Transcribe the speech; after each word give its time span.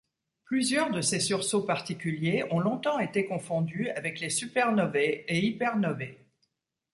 Plusieurs 0.45 0.89
de 0.89 0.99
ces 0.99 1.19
sursauts 1.19 1.61
particuliers 1.61 2.43
ont 2.51 2.59
longtemps 2.59 2.97
été 2.97 3.27
confondus 3.27 3.87
avec 3.91 4.19
les 4.19 4.31
supernovæ 4.31 5.25
et 5.27 5.45
hypernovæ. 5.45 6.17